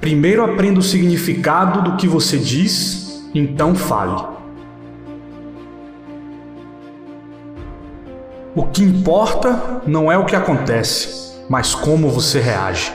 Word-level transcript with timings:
Primeiro 0.00 0.44
aprenda 0.44 0.78
o 0.78 0.82
significado 0.82 1.82
do 1.82 1.96
que 1.96 2.06
você 2.06 2.38
diz, 2.38 3.28
então 3.34 3.74
fale. 3.74 4.38
O 8.54 8.64
que 8.64 8.82
importa 8.82 9.82
não 9.86 10.10
é 10.10 10.16
o 10.16 10.24
que 10.24 10.34
acontece, 10.34 11.36
mas 11.48 11.74
como 11.74 12.08
você 12.08 12.40
reage. 12.40 12.92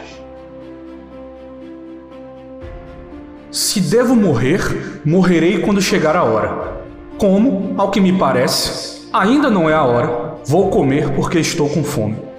Se 3.52 3.80
devo 3.80 4.16
morrer, 4.16 5.02
morrerei 5.06 5.60
quando 5.60 5.82
chegar 5.82 6.16
a 6.16 6.24
hora. 6.24 6.74
Como, 7.18 7.76
ao 7.78 7.92
que 7.92 8.02
me 8.02 8.18
parece, 8.18 9.08
ainda 9.14 9.50
não 9.50 9.70
é 9.70 9.74
a 9.74 9.84
hora, 9.84 10.36
vou 10.46 10.70
comer 10.70 11.12
porque 11.12 11.40
estou 11.40 11.70
com 11.70 11.84
fome. 11.84 12.33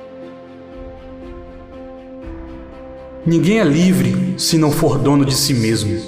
Ninguém 3.27 3.59
é 3.59 3.65
livre 3.65 4.35
se 4.37 4.59
não 4.59 4.71
for 4.71 4.99
dono 4.99 5.25
de 5.25 5.35
si 5.35 5.55
mesmo. 5.55 5.99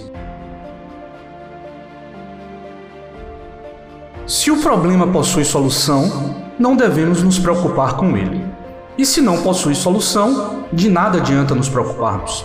Se 4.27 4.51
o 4.51 4.59
problema 4.59 5.07
possui 5.07 5.43
solução, 5.43 6.37
não 6.59 6.77
devemos 6.77 7.23
nos 7.23 7.38
preocupar 7.38 7.97
com 7.97 8.15
ele. 8.19 8.45
E 8.98 9.07
se 9.07 9.23
não 9.23 9.41
possui 9.41 9.74
solução, 9.74 10.65
de 10.71 10.91
nada 10.91 11.16
adianta 11.16 11.55
nos 11.55 11.71
preocuparmos. 11.71 12.45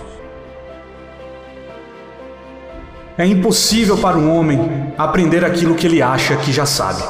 É 3.18 3.26
impossível 3.26 3.98
para 3.98 4.18
um 4.18 4.34
homem 4.34 4.94
aprender 4.98 5.44
aquilo 5.44 5.76
que 5.76 5.86
ele 5.86 6.02
acha 6.02 6.38
que 6.38 6.52
já 6.54 6.66
sabe. 6.66 7.04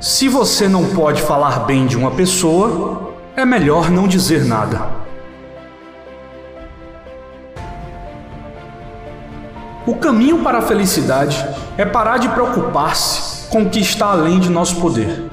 Se 0.00 0.28
você 0.28 0.68
não 0.68 0.94
pode 0.94 1.20
falar 1.20 1.66
bem 1.66 1.84
de 1.84 1.96
uma 1.96 2.12
pessoa, 2.12 3.14
é 3.34 3.44
melhor 3.44 3.90
não 3.90 4.06
dizer 4.06 4.44
nada. 4.44 4.88
O 9.84 9.96
caminho 9.96 10.38
para 10.44 10.58
a 10.58 10.62
felicidade 10.62 11.44
é 11.76 11.84
parar 11.84 12.18
de 12.18 12.28
preocupar-se 12.28 13.48
com 13.48 13.62
o 13.62 13.70
que 13.70 13.80
está 13.80 14.12
além 14.12 14.38
de 14.38 14.48
nosso 14.48 14.76
poder. 14.76 15.28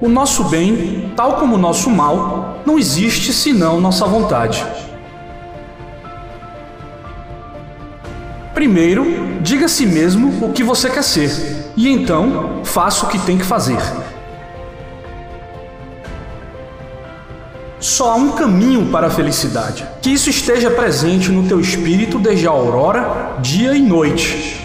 O 0.00 0.08
nosso 0.08 0.44
bem, 0.44 1.12
tal 1.16 1.40
como 1.40 1.56
o 1.56 1.58
nosso 1.58 1.90
mal, 1.90 2.60
não 2.64 2.78
existe 2.78 3.32
senão 3.32 3.80
nossa 3.80 4.06
vontade. 4.06 4.64
Primeiro, 8.56 9.36
diga 9.42 9.66
a 9.66 9.68
si 9.68 9.84
mesmo 9.84 10.42
o 10.42 10.50
que 10.50 10.64
você 10.64 10.88
quer 10.88 11.04
ser, 11.04 11.72
e 11.76 11.90
então 11.90 12.62
faça 12.64 13.04
o 13.04 13.08
que 13.10 13.18
tem 13.18 13.36
que 13.36 13.44
fazer. 13.44 13.76
Só 17.78 18.12
há 18.12 18.14
um 18.14 18.32
caminho 18.32 18.86
para 18.90 19.08
a 19.08 19.10
felicidade, 19.10 19.86
que 20.00 20.08
isso 20.08 20.30
esteja 20.30 20.70
presente 20.70 21.30
no 21.30 21.46
teu 21.46 21.60
espírito 21.60 22.18
desde 22.18 22.48
a 22.48 22.50
aurora, 22.50 23.36
dia 23.40 23.76
e 23.76 23.82
noite. 23.82 24.58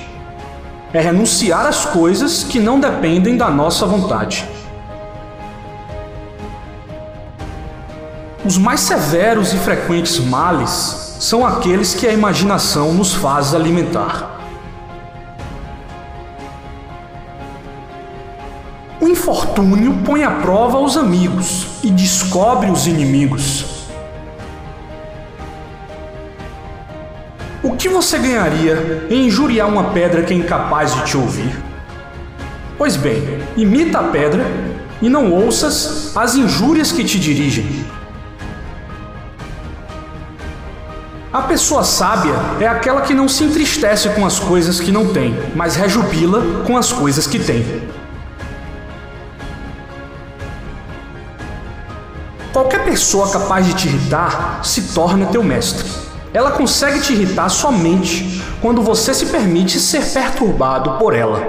É 0.94 1.02
renunciar 1.02 1.66
às 1.66 1.84
coisas 1.84 2.46
que 2.46 2.62
não 2.62 2.80
dependem 2.80 3.36
da 3.36 3.50
nossa 3.50 3.86
vontade. 3.86 4.48
Os 8.46 8.58
mais 8.58 8.80
severos 8.80 9.52
e 9.52 9.58
frequentes 9.58 10.18
males 10.18 11.11
são 11.22 11.46
aqueles 11.46 11.94
que 11.94 12.08
a 12.08 12.12
imaginação 12.12 12.96
nos 12.96 13.14
faz 13.14 13.54
alimentar. 13.54 14.40
O 19.00 19.08
infortúnio 19.08 20.00
põe 20.04 20.24
à 20.24 20.32
prova 20.32 20.80
os 20.80 20.98
amigos 20.98 21.68
e 21.84 21.92
descobre 21.92 22.72
os 22.72 22.88
inimigos. 22.88 23.86
O 27.62 27.74
que 27.74 27.88
você 27.88 28.18
ganharia 28.18 29.06
em 29.08 29.28
injuriar 29.28 29.68
uma 29.68 29.92
pedra 29.92 30.24
que 30.24 30.34
é 30.34 30.38
incapaz 30.38 30.96
de 30.96 31.06
te 31.06 31.18
ouvir? 31.18 31.56
Pois 32.80 32.98
bem, 32.98 33.22
imita 33.56 34.00
a 34.00 34.04
pedra 34.06 34.44
e 35.00 35.08
não 35.08 35.32
ouças 35.32 36.18
as 36.18 36.34
injúrias 36.34 36.92
que 36.92 37.04
te 37.04 37.20
dirigem. 37.20 38.01
A 41.34 41.44
pessoa 41.44 41.82
sábia 41.82 42.34
é 42.60 42.68
aquela 42.68 43.00
que 43.00 43.14
não 43.14 43.30
se 43.30 43.46
entristece 43.46 44.10
com 44.10 44.26
as 44.26 44.38
coisas 44.38 44.82
que 44.82 44.92
não 44.92 45.14
tem, 45.14 45.34
mas 45.56 45.78
rejubila 45.78 46.66
com 46.68 46.76
as 46.76 46.92
coisas 46.92 47.26
que 47.26 47.40
tem. 47.40 47.90
Qualquer 52.52 52.84
pessoa 52.84 53.32
capaz 53.32 53.66
de 53.66 53.74
te 53.74 53.88
irritar 53.88 54.60
se 54.62 54.94
torna 54.94 55.28
teu 55.28 55.42
mestre. 55.42 55.90
Ela 56.34 56.52
consegue 56.52 57.00
te 57.00 57.14
irritar 57.14 57.48
somente 57.48 58.44
quando 58.62 58.82
você 58.82 59.14
se 59.14 59.28
permite 59.28 59.80
ser 59.80 60.04
perturbado 60.12 60.98
por 60.98 61.16
ela. 61.16 61.40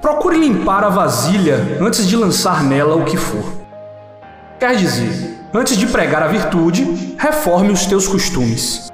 Procure 0.00 0.38
limpar 0.38 0.84
a 0.84 0.88
vasilha 0.88 1.78
antes 1.80 2.06
de 2.06 2.16
lançar 2.16 2.62
nela 2.62 2.94
o 2.94 3.04
que 3.04 3.16
for. 3.16 3.63
Quer 4.64 4.76
dizer, 4.76 5.44
antes 5.52 5.76
de 5.76 5.86
pregar 5.86 6.22
a 6.22 6.26
virtude, 6.26 7.14
reforme 7.18 7.70
os 7.70 7.84
teus 7.84 8.08
costumes. 8.08 8.90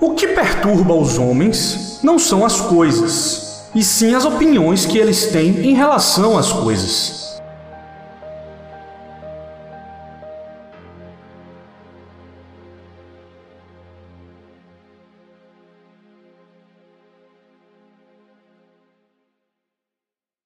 O 0.00 0.10
que 0.14 0.26
perturba 0.26 0.92
os 0.92 1.16
homens 1.16 2.00
não 2.02 2.18
são 2.18 2.44
as 2.44 2.60
coisas, 2.60 3.70
e 3.72 3.84
sim 3.84 4.12
as 4.12 4.24
opiniões 4.24 4.86
que 4.86 4.98
eles 4.98 5.26
têm 5.26 5.50
em 5.64 5.74
relação 5.74 6.36
às 6.36 6.52
coisas. 6.52 7.23